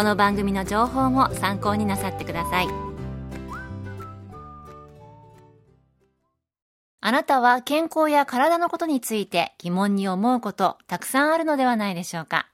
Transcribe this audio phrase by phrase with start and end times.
[0.00, 2.68] この番組の情報も参考になさってください
[7.02, 12.48] あなたは健康や体のことについて疑問に思うことたくさんあるのではないでしょうか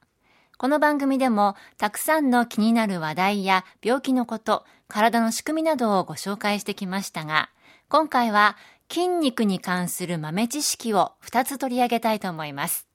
[0.58, 7.50] この番組でもたくさんの気になる話題や病気のこと、体の仕組みなどをご紹介してきましたが、
[7.88, 8.56] 今回は
[8.90, 12.88] 筋肉に関する豆知識を2つ取り上げたいと思います。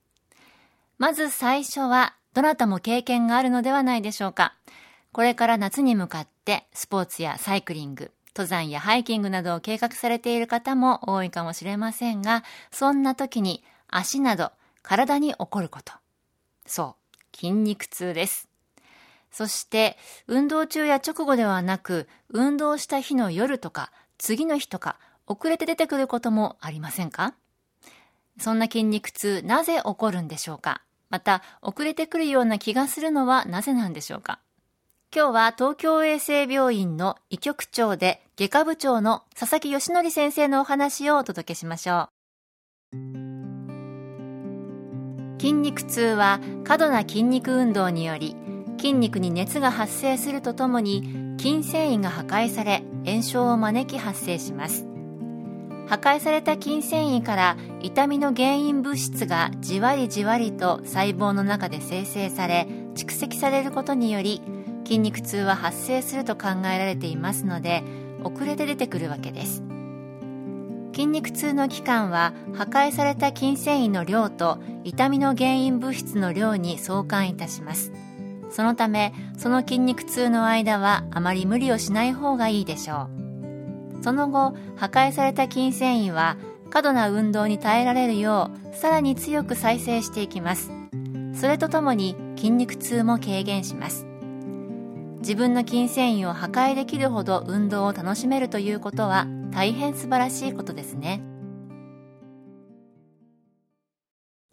[0.97, 4.55] まず最初は、どなたも経験があるのではないでしょうか。
[5.11, 15.93] これから夏に向かってスポーツやサイクリング、登山やハイキングなどを計画されている方も多いかもしれませんが、そんな時に足など体に起こること。
[16.65, 16.95] そ
[17.33, 18.47] う、筋肉痛です。
[19.31, 27.33] そして、運動中や直後ではなく、運動した日の夜とか、次の日とか、遅れて出てくることもありませんか？
[28.39, 30.81] そんな筋肉痛、なぜ起こるんでしょうか？
[31.11, 34.39] また、遅れてくるような気がするのはなぜなんでしょうか？
[35.13, 42.09] 今日は東京衛生病院の医局長で外科部長の佐々木義則先生のお話をお届けしましょ
[42.93, 42.97] う。
[45.39, 48.37] 筋肉痛は過度な筋肉運動により
[48.77, 54.85] 筋肉に熱が発生するとともに筋繊維が破壊され炎症を招き発生します
[55.91, 62.65] 破壊された筋繊維から痛みの原因物質がじわりじわりと細胞の中で生成され
[62.95, 64.41] 蓄積されることにより
[64.85, 67.83] 筋肉痛は発生すると考えられていますので
[68.23, 69.63] 遅れて出てくるわけです。
[70.93, 77.91] 筋肉痛の期間は破壊された筋繊維の量と痛みの原因物質の量に相関いたします。
[78.49, 83.30] そのためその筋肉痛の間はあまり無理をしない方がいいでしょう。
[84.01, 86.37] その後破壊された筋繊維は
[86.69, 90.71] 過度な運動に耐えられるようさらに強く再生していきます。
[91.33, 94.05] それとともに筋肉痛も軽減します。
[95.19, 101.21] 自分の筋繊維を破壊できるほど運動を楽しめるということは大変素晴らしいことですね。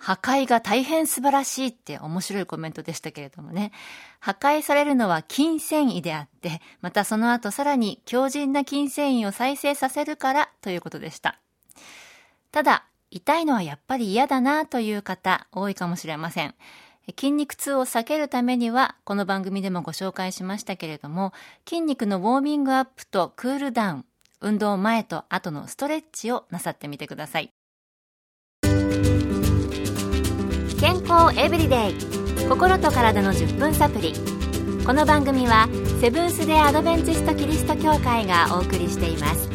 [0.09, 3.73] 破壊が大変素晴らしいって面白いコメントでしたけれどもね。
[4.21, 11.39] 破壊されるのは筋繊維であって、またその後さらに強靭な筋繊維を再生させるからということでした。
[12.53, 16.55] ただ、痛いのはやっぱり嫌だなという方多いかもしれません。
[17.11, 21.35] 筋肉痛を避けるためには、この番組でもご紹介しましたけれども、
[21.69, 24.05] 筋肉のウォーミングアップとクールダウン、
[24.41, 27.53] 運動前と後のストレッチをなさってみてください。
[30.81, 31.94] 健康エブリデイ。
[32.49, 34.15] 心と体の10分サプリ
[34.87, 35.69] この番組は
[36.00, 39.50] セブンス・デ・アドベンチスト・キリスト教会がお送りしています。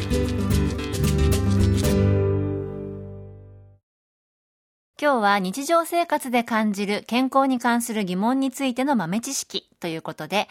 [5.00, 10.48] 今日は日常生活で感じる健康に関する疑問についての豆知識ということで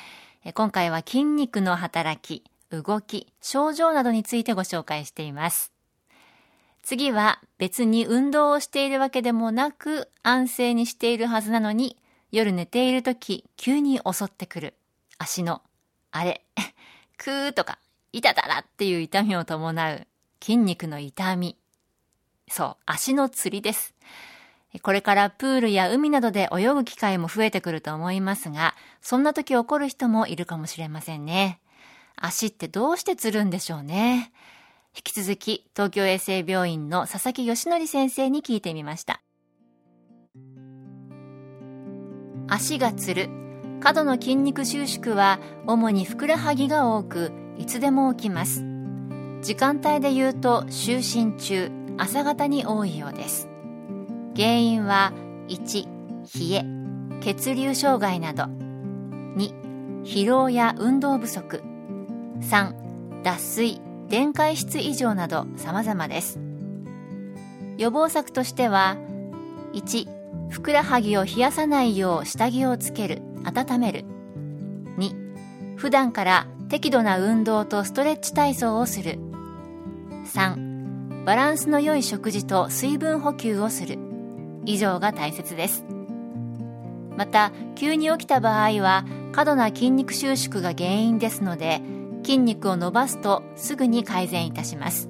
[0.54, 5.73] 今回は筋肉の働き動き症状などについてご紹介しています。
[6.84, 11.98] 次は別に運動をしているわけでもなく安静にしているはずなのに
[12.32, 14.74] 夜寝ている時急に襲ってくる
[15.18, 15.62] 足の
[16.12, 16.46] あれ、
[17.18, 17.80] くーとか
[18.12, 20.08] 痛たらっていう痛みを伴う
[20.42, 21.58] 筋肉の痛み。
[22.48, 23.96] そう、足のつりです。
[24.82, 31.60] これからプールや海などで泳ぐ機会も増えてくると思いますが、そんな時起こる人もいるかもしれませんね。
[32.16, 34.32] 足ってどうしてつるんでしょうね。
[34.96, 39.22] 引き続き東京衛生病院の佐々木義則先生に聞いてみました。
[42.48, 43.30] 足がつる。
[43.80, 48.64] 過度の筋肉収縮は主にふくらはぎが多く、いつでも起きます。
[49.42, 53.50] 時間帯で言うと就寝中、朝方に多いようです。
[54.36, 55.12] 原因は
[55.48, 55.86] 1、
[56.40, 58.44] 冷え、血流障害など。
[58.44, 61.64] 2、疲労や運動不足。
[62.42, 66.40] 3、脱水電解質異常など様々です。
[67.78, 68.98] 予防策としては
[69.74, 70.08] 1
[70.50, 74.06] ふくらはぎを冷やさないよう下着をつける温める。
[74.98, 79.20] 2普段から適度な運動とストレッチ体操をする。
[80.26, 83.98] 3バランスの良い食事と水分補給をする。
[84.66, 85.86] 以上が大切です。
[87.18, 91.82] また急に起きた場合は過度な筋肉収縮が原因ですので
[92.24, 95.10] 筋肉を伸ばすとすぐに改善いたします。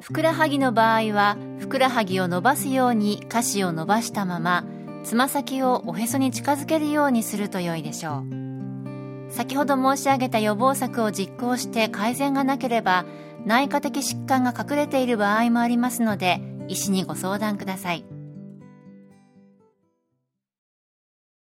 [0.00, 4.64] ふくらはぎの場合はふくらはぎを伸ばすように下肢を伸ばしたまま
[5.02, 9.30] つま先をおへそに近づけるようにすると良いでしょう。
[9.30, 13.04] 先ほど申し上げた予防策を実行して改善がなければ
[13.44, 18.04] 内科的疾患が隠れている場合もありますので医師にご相談ください。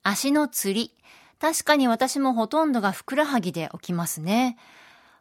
[0.02, 0.92] 足のつり。
[1.42, 4.56] 確かに私もほとんどがふくらはぎで起きますね。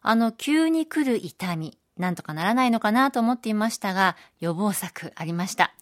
[0.03, 5.73] あの急に来る痛みなんとかならないのかなと思っていましたが予防策ありました。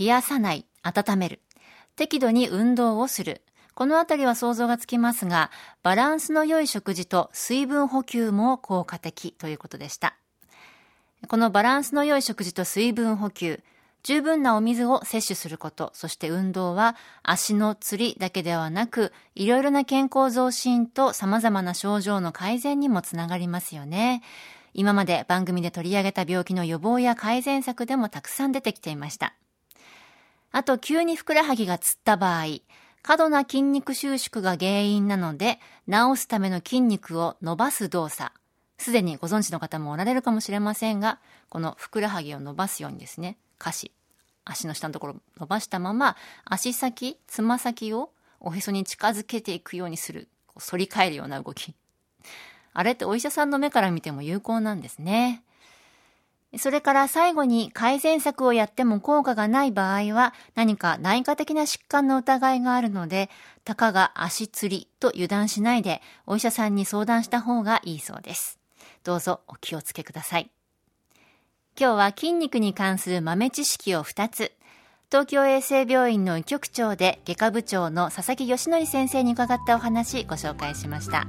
[0.00, 1.40] 冷やさない温める。
[1.94, 3.42] 適度に運動をする。
[3.74, 5.52] このあたりは想像がつきますが、
[5.84, 10.16] バランスの良い食事と水分補給も効果的ということでした。
[11.28, 13.62] このバランスの良い食事と水分補給、
[14.02, 24.22] 十分なお水を摂取すること、そして運動は足のつりだけではなく、いろいろな健康増進と様々な症状の改善にもつながりますよね。
[24.74, 29.34] 今まで番組で取り上げた病気の予防や改善策でもたくさん出てきていました。
[30.50, 32.44] あと、急にふくらはぎがつった場合、
[33.02, 38.32] 過度な筋肉収縮が原因なので、治すための筋肉を伸ばす動作。
[38.78, 43.92] すでにご存知の方もおられるかもしれませんが、このふくらはぎを伸ばすようにですね、下肢、
[44.44, 48.10] 足の下のところ伸ばしたまま、足先、つま先を
[48.40, 51.74] おへそに近づけていくようにする、反り返るような動き。
[52.74, 55.44] あれってお医者さんの目から見ても有効なんですね。
[56.58, 63.30] それから最後に改善策をやっても効果がない場合は何か内科的な疾患の疑いがあるので、
[63.64, 68.58] たかが足つりと油断しないでお医者さんに相談した方がいいそうです。
[69.02, 70.50] どうぞお気をつけください。
[71.80, 74.52] 今日は筋肉に関する豆知識を2つ。
[75.10, 81.26] 東京衛生病院の医局長で外科部長の佐々木義則先生に伺ったお話ご紹介しました。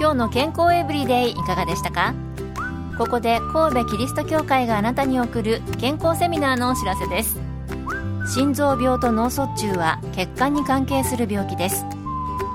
[0.00, 2.14] 今日の健康エブリデイいかがでしたか？
[2.96, 7.38] ここで神戸キリスト教会があなたに送る健康セミナーのお知らせです
[8.26, 11.84] 心臓病と脳卒中は血管に関係する病気です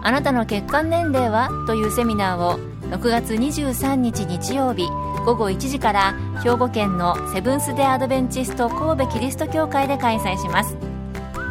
[0.04, 1.50] あなたの血管年齢は？
[1.68, 2.60] というセミナーを
[2.90, 4.88] 6月23日日曜日
[5.26, 10.78] 午後1時から兵庫県のセブンス・デ・アドベンチスト神戸キリスト教会で開催します。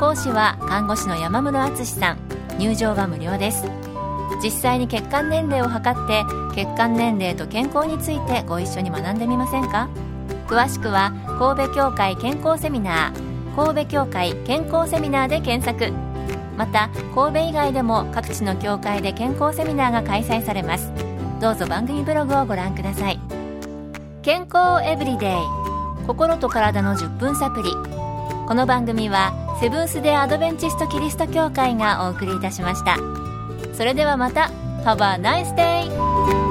[0.01, 2.19] 講師は看護師の山室敦さん。
[2.59, 3.69] 入場は無料です。
[4.43, 6.25] 実際に血管年齢を測って
[6.55, 9.91] 血管年齢と健康についてご一緒に学んでみませんか？
[10.47, 15.93] 詳しくは神戸協会健康セミナー神戸協会健康セミナーで検索。
[16.57, 20.91] また神戸以外でも各地の協会で健康セミナーが開催されます。
[21.41, 23.21] どうぞ番組ブログをご覧ください
[24.23, 27.71] 健康エブリデイ心と体の10分サプリ
[28.47, 32.97] この番組はセブンス・デ・アドベンチスト・キリスト教会がお送りいたしました。
[33.75, 34.51] それではまた
[34.85, 36.46] Have a nice day!